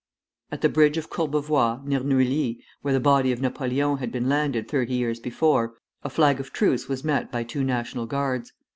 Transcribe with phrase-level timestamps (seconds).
[0.51, 4.67] At the bridge of Courbevoie, near Neuilly, where the body of Napoleon had been landed
[4.67, 8.51] thirty years before, a flag of truce was met by two National Guards.